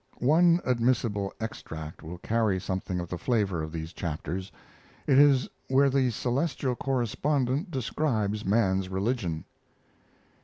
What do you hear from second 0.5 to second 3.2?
admissible extract will carry something of the